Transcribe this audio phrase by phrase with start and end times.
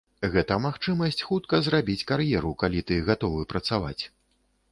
[0.35, 4.03] Гэта магчымасць хутка зрабіць кар'еру, калі ты гатовы працаваць.